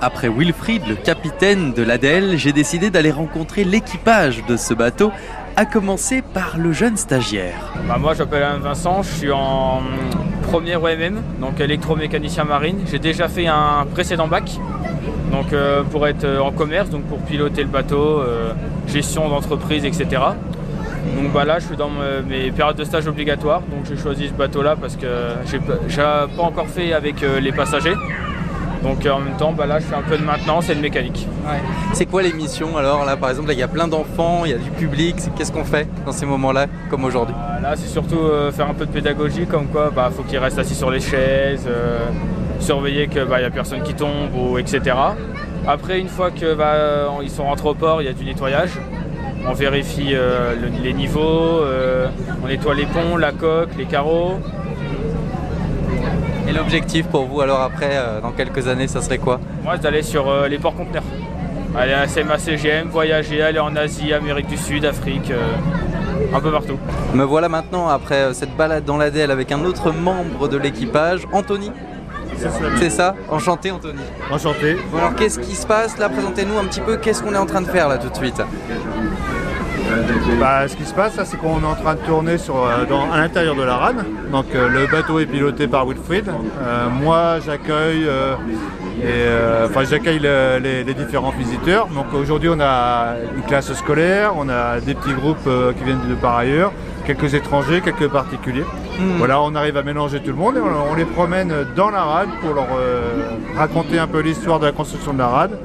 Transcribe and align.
Après 0.00 0.28
Wilfried, 0.28 0.86
le 0.86 0.96
capitaine 0.96 1.72
de 1.72 1.82
l'Adèle, 1.82 2.36
j'ai 2.36 2.52
décidé 2.52 2.90
d'aller 2.90 3.10
rencontrer 3.10 3.64
l'équipage 3.64 4.44
de 4.46 4.56
ce 4.56 4.74
bateau, 4.74 5.12
à 5.56 5.64
commencer 5.64 6.22
par 6.22 6.56
le 6.58 6.72
jeune 6.72 6.96
stagiaire. 6.96 7.72
Bah, 7.86 7.96
moi, 7.98 8.14
je 8.14 8.20
m'appelle 8.20 8.44
Vincent, 8.60 9.02
je 9.02 9.10
suis 9.10 9.30
en 9.30 9.82
premier 10.50 10.76
OMM, 10.76 11.22
donc 11.40 11.60
électromécanicien 11.60 12.44
marine. 12.44 12.78
J'ai 12.90 12.98
déjà 12.98 13.28
fait 13.28 13.46
un 13.46 13.86
précédent 13.92 14.28
bac, 14.28 14.50
donc 15.30 15.52
euh, 15.52 15.82
pour 15.84 16.06
être 16.06 16.26
en 16.40 16.52
commerce, 16.52 16.90
donc 16.90 17.04
pour 17.04 17.18
piloter 17.18 17.62
le 17.62 17.68
bateau, 17.68 18.20
euh, 18.20 18.52
gestion 18.88 19.28
d'entreprise, 19.28 19.84
etc. 19.84 20.22
Donc 21.16 21.32
bah, 21.32 21.44
là, 21.44 21.58
je 21.58 21.66
suis 21.66 21.76
dans 21.76 21.90
mes 22.28 22.50
périodes 22.50 22.76
de 22.76 22.84
stage 22.84 23.06
obligatoires, 23.06 23.60
donc 23.60 23.84
j'ai 23.88 23.96
choisi 23.96 24.28
ce 24.28 24.32
bateau-là 24.32 24.76
parce 24.80 24.96
que 24.96 25.06
j'ai 25.46 25.58
pas 25.58 26.26
encore 26.38 26.66
fait 26.66 26.92
avec 26.92 27.22
euh, 27.22 27.40
les 27.40 27.52
passagers. 27.52 27.94
Donc 28.84 29.04
en 29.06 29.18
même 29.18 29.36
temps, 29.36 29.52
bah, 29.52 29.66
là, 29.66 29.80
je 29.80 29.86
fais 29.86 29.96
un 29.96 30.02
peu 30.02 30.16
de 30.16 30.22
maintenance 30.22 30.68
et 30.70 30.76
de 30.76 30.80
mécanique. 30.80 31.26
C'est 31.92 32.06
quoi 32.06 32.22
les 32.22 32.32
missions 32.32 32.76
alors 32.76 33.04
Là, 33.04 33.16
par 33.16 33.30
exemple, 33.30 33.50
il 33.50 33.58
y 33.58 33.62
a 33.62 33.68
plein 33.68 33.88
d'enfants, 33.88 34.44
il 34.44 34.52
y 34.52 34.54
a 34.54 34.58
du 34.58 34.70
public. 34.70 35.16
Qu'est-ce 35.36 35.50
qu'on 35.50 35.64
fait 35.64 35.88
dans 36.06 36.12
ces 36.12 36.26
moments-là, 36.26 36.66
comme 36.90 37.04
aujourd'hui? 37.04 37.34
Là, 37.60 37.74
c'est 37.74 37.88
surtout 37.88 38.20
faire 38.52 38.68
un 38.68 38.74
peu 38.74 38.86
de 38.86 38.92
pédagogie, 38.92 39.46
comme 39.46 39.66
quoi, 39.66 39.90
bah, 39.90 40.10
faut 40.14 40.22
qu'ils 40.22 40.38
restent 40.38 40.60
assis 40.60 40.76
sur 40.76 40.90
les 40.90 41.00
chaises, 41.00 41.66
surveiller 42.60 43.08
qu'il 43.08 43.24
n'y 43.24 43.34
a 43.34 43.50
personne 43.50 43.82
qui 43.82 43.94
tombe, 43.94 44.34
ou 44.36 44.58
etc. 44.58 44.96
Après, 45.66 45.98
une 45.98 46.08
fois 46.08 46.30
qu'ils 46.30 47.30
sont 47.30 47.44
rentrés 47.44 47.68
au 47.68 47.74
port, 47.74 48.02
il 48.02 48.04
y 48.04 48.08
a 48.08 48.12
du 48.12 48.24
nettoyage 48.24 48.78
on 49.46 49.52
vérifie 49.52 50.14
euh, 50.14 50.54
les 50.82 50.92
niveaux, 50.92 51.60
euh, 51.62 52.08
on 52.42 52.48
nettoie 52.48 52.74
les 52.74 52.86
ponts, 52.86 53.16
la 53.16 53.32
coque, 53.32 53.70
les 53.76 53.84
carreaux. 53.84 54.38
Et 56.54 56.56
l'objectif 56.56 57.06
pour 57.08 57.24
vous 57.26 57.40
alors 57.40 57.60
après, 57.62 57.90
euh, 57.94 58.20
dans 58.20 58.30
quelques 58.30 58.68
années, 58.68 58.86
ça 58.86 59.02
serait 59.02 59.18
quoi? 59.18 59.40
Moi, 59.64 59.76
d'aller 59.76 60.02
sur 60.02 60.32
les 60.46 60.58
ports 60.58 60.76
conteneurs. 60.76 61.02
Aller 61.76 61.92
à 61.92 62.06
SMA 62.06 62.38
CGM, 62.38 62.88
voyager, 62.90 63.42
aller 63.42 63.58
en 63.58 63.74
Asie, 63.74 64.12
Amérique 64.12 64.46
du 64.46 64.56
Sud, 64.56 64.84
Afrique, 64.84 65.32
un 66.32 66.40
peu 66.40 66.52
partout. 66.52 66.78
Me 67.12 67.24
voilà 67.24 67.48
maintenant 67.48 67.88
après 67.88 68.32
cette 68.34 68.56
balade 68.56 68.84
dans 68.84 68.96
l'ADL 68.96 69.32
avec 69.32 69.50
un 69.50 69.64
autre 69.64 69.90
membre 69.90 70.46
de 70.46 70.56
l'équipage, 70.56 71.22
Anthony. 71.32 71.72
C'est 72.78 72.90
ça? 72.90 73.16
Enchanté 73.30 73.72
Anthony. 73.72 73.98
Enchanté. 74.30 74.76
Bon 74.92 74.98
alors 74.98 75.14
qu'est-ce 75.16 75.40
qui 75.40 75.56
se 75.56 75.66
passe? 75.66 75.98
Là 75.98 76.08
Présentez-nous 76.08 76.56
un 76.58 76.64
petit 76.66 76.80
peu 76.80 76.96
qu'est-ce 76.96 77.22
qu'on 77.22 77.34
est 77.34 77.38
en 77.38 77.46
train 77.46 77.62
de 77.62 77.66
faire 77.68 77.88
là 77.88 77.98
tout 77.98 78.10
de 78.10 78.16
suite? 78.16 78.40
Bah, 80.40 80.68
ce 80.68 80.76
qui 80.76 80.84
se 80.84 80.94
passe, 80.94 81.18
c'est 81.24 81.36
qu'on 81.36 81.60
est 81.60 81.66
en 81.66 81.74
train 81.74 81.94
de 81.94 82.00
tourner 82.00 82.38
sur, 82.38 82.56
euh, 82.56 82.84
à 83.12 83.18
l'intérieur 83.18 83.54
de 83.54 83.62
la 83.62 83.76
rade. 83.76 84.04
Donc 84.30 84.46
euh, 84.54 84.68
le 84.68 84.86
bateau 84.86 85.18
est 85.18 85.26
piloté 85.26 85.66
par 85.66 85.86
Wilfried. 85.86 86.28
Euh, 86.28 86.88
moi, 86.90 87.38
j'accueille 87.44 88.06
enfin, 89.64 89.84
j'accueille 89.84 90.20
les, 90.20 90.94
différents 90.94 91.30
visiteurs. 91.30 91.88
Donc 91.88 92.12
aujourd'hui, 92.14 92.48
on 92.52 92.60
a 92.60 93.14
une 93.36 93.42
classe 93.42 93.72
scolaire, 93.72 94.32
on 94.36 94.48
a 94.48 94.80
des 94.80 94.94
petits 94.94 95.14
groupes 95.14 95.48
qui 95.76 95.84
viennent 95.84 96.08
de 96.08 96.14
par 96.14 96.36
ailleurs, 96.36 96.72
quelques 97.06 97.34
étrangers, 97.34 97.80
quelques 97.80 98.08
particuliers. 98.08 98.64
Hmm. 98.98 99.18
Voilà, 99.18 99.40
on 99.40 99.54
arrive 99.54 99.76
à 99.76 99.82
mélanger 99.82 100.20
tout 100.20 100.30
le 100.30 100.36
monde 100.36 100.56
et 100.56 100.60
on, 100.60 100.94
les 100.94 101.04
promène 101.04 101.52
dans 101.76 101.90
la 101.90 102.02
rade 102.02 102.28
pour 102.40 102.54
leur 102.54 102.68
raconter 103.56 103.98
un 103.98 104.06
peu 104.06 104.20
l'histoire 104.20 104.60
de 104.60 104.66
la 104.66 104.72
construction 104.72 105.12
de 105.12 105.18
la 105.18 105.28
rade. 105.28 105.58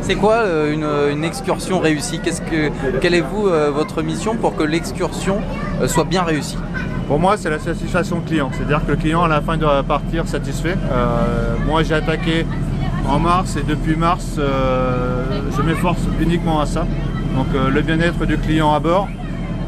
C'est 0.00 0.14
quoi 0.16 0.34
euh, 0.34 1.12
une, 1.12 1.24
excursion 1.24 1.78
réussie? 1.78 2.20
Que, 2.20 2.98
Quelle 3.00 3.14
est 3.14 3.20
vous 3.20 3.46
euh, 3.46 3.70
votre 3.70 4.02
mission 4.02 4.34
pour 4.36 4.56
que 4.56 4.62
l'excursion 4.62 5.38
euh, 5.80 5.88
soit 5.88 6.04
bien 6.04 6.22
réussie? 6.22 6.58
Pour 7.06 7.18
moi, 7.18 7.36
c'est 7.36 7.50
la 7.50 7.58
satisfaction 7.58 8.20
client. 8.20 8.50
C'est-à-dire 8.52 8.84
que 8.84 8.92
le 8.92 8.96
client, 8.96 9.22
à 9.22 9.28
la 9.28 9.40
fin, 9.40 9.56
doit 9.56 9.82
partir 9.82 10.26
satisfait. 10.26 10.76
moi, 11.66 11.82
j'ai 11.82 11.94
attaqué 11.94 12.46
en 13.08 13.18
mars 13.18 13.56
et 13.56 13.62
depuis 13.62 13.96
mars, 13.96 14.38
je 14.38 15.62
m'efforce 15.62 16.00
uniquement 16.20 16.60
à 16.60 16.66
ça. 16.66 16.86
Donc, 17.36 17.48
le 17.52 17.82
bien-être 17.82 18.24
du 18.24 18.38
client 18.38 18.72
à 18.72 18.78
bord 18.78 19.08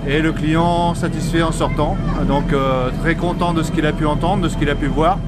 et 0.06 0.20
le 0.20 0.32
client 0.32 0.94
satisfait 0.94 1.42
en 1.42 1.52
sortant. 1.52 1.96
Donc, 2.26 2.54
très 3.02 3.16
content 3.16 3.52
de 3.52 3.62
ce 3.62 3.72
qu'il 3.72 3.84
a 3.84 3.92
pu 3.92 4.06
entendre, 4.06 4.44
de 4.44 4.48
ce 4.48 4.56
qu'il 4.56 4.70
a 4.70 4.76
pu 4.76 4.86
voir. 4.86 5.18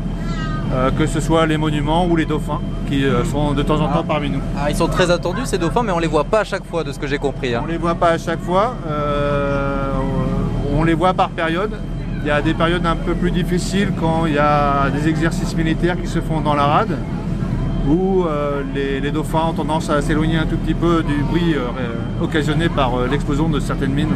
Euh, 0.73 0.91
que 0.91 1.07
ce 1.07 1.21
soit 1.21 1.47
les 1.47 1.57
monuments 1.57 2.07
ou 2.07 2.17
les 2.17 2.25
dauphins 2.25 2.61
qui 2.89 3.05
euh, 3.05 3.25
sont 3.25 3.53
de 3.53 3.63
temps 3.63 3.81
en 3.81 3.89
temps 3.89 4.01
ah. 4.01 4.07
parmi 4.07 4.31
nous. 4.31 4.41
Ah, 4.59 4.69
ils 4.69 4.77
sont 4.77 4.89
très 4.89 5.11
attendus 5.13 5.43
ces 5.47 5.59
dauphins, 5.59 5.85
mais 5.85 5.93
on 5.93 6.01
les 6.01 6.09
voit 6.09 6.25
pas 6.25 6.41
à 6.41 6.45
chaque 6.45 6.65
fois 6.65 6.83
de 6.83 6.91
ce 6.93 6.99
que 6.99 7.07
j'ai 7.07 7.19
compris. 7.19 7.55
Hein. 7.55 7.63
On 7.65 7.67
les 7.69 7.79
voit 7.79 7.95
pas 7.95 8.11
à 8.11 8.19
chaque 8.19 8.41
fois. 8.41 8.75
Euh, 8.89 9.93
on 10.77 10.83
les 10.83 10.95
voit 10.95 11.15
par 11.15 11.31
période. 11.31 11.73
Il 12.23 12.27
y 12.27 12.31
a 12.31 12.43
des 12.43 12.55
périodes 12.55 12.85
un 12.85 12.97
peu 12.97 13.15
plus 13.15 13.31
difficiles 13.31 13.93
quand 14.01 14.27
il 14.27 14.35
y 14.35 14.39
a 14.39 14.91
des 14.91 15.09
exercices 15.09 15.55
militaires 15.57 15.97
qui 16.01 16.09
se 16.09 16.21
font 16.21 16.41
dans 16.41 16.55
la 16.55 16.67
rade, 16.67 16.99
où 17.89 18.25
les, 18.75 18.99
les, 18.99 19.11
dauphins 19.13 19.45
ont 19.51 19.53
tendance 19.53 19.89
à 19.91 20.03
s'éloigner 20.03 20.37
un 20.37 20.47
tout 20.47 20.57
petit 20.57 20.75
peu 20.75 21.05
du 21.05 21.23
bruit 21.23 21.55
occasionné 22.21 22.69
par 22.69 23.07
l'explosion 23.09 23.49
de 23.49 23.61
certaines 23.61 23.93
mines. 23.93 24.09